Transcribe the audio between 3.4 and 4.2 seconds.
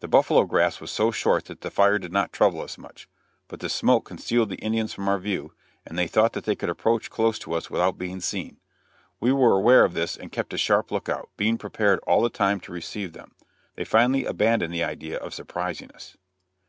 but the smoke